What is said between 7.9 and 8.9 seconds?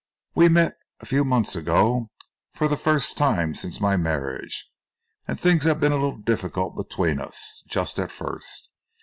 at first.